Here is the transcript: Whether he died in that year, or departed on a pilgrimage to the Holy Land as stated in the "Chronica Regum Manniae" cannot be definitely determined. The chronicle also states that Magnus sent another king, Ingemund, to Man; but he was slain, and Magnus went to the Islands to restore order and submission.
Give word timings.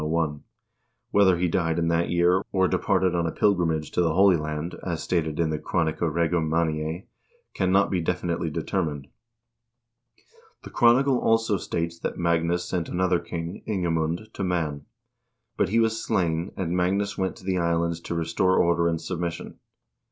Whether 1.11 1.37
he 1.37 1.47
died 1.47 1.77
in 1.77 1.87
that 1.89 2.09
year, 2.09 2.41
or 2.51 2.67
departed 2.67 3.13
on 3.13 3.27
a 3.27 3.31
pilgrimage 3.31 3.91
to 3.91 4.01
the 4.01 4.15
Holy 4.15 4.35
Land 4.35 4.73
as 4.83 5.03
stated 5.03 5.39
in 5.39 5.51
the 5.51 5.59
"Chronica 5.59 6.09
Regum 6.09 6.49
Manniae" 6.49 7.05
cannot 7.53 7.91
be 7.91 8.01
definitely 8.01 8.49
determined. 8.49 9.09
The 10.63 10.71
chronicle 10.71 11.19
also 11.19 11.57
states 11.57 11.99
that 11.99 12.17
Magnus 12.17 12.65
sent 12.67 12.89
another 12.89 13.19
king, 13.19 13.61
Ingemund, 13.67 14.33
to 14.33 14.43
Man; 14.43 14.87
but 15.55 15.69
he 15.69 15.79
was 15.79 16.03
slain, 16.03 16.51
and 16.57 16.75
Magnus 16.75 17.15
went 17.15 17.35
to 17.35 17.43
the 17.45 17.59
Islands 17.59 17.99
to 17.99 18.15
restore 18.15 18.57
order 18.57 18.87
and 18.87 18.99
submission. 18.99 19.59